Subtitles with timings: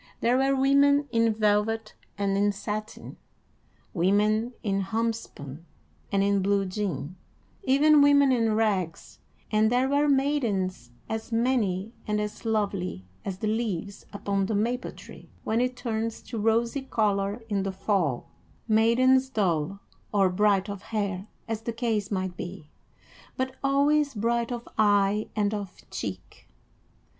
[0.19, 3.17] There were women in velvet and in satin,
[3.93, 5.63] women in homespun
[6.11, 7.17] and in blue jean,
[7.65, 9.19] even women in rags;
[9.51, 14.91] and there were maidens as many and as lovely as the leaves upon the maple
[14.91, 18.27] tree when it turns to rosy color in the fall,
[18.67, 19.81] maidens dull
[20.11, 22.71] or bright of hair as the case might be,
[23.37, 26.47] but always bright of eye and of cheek.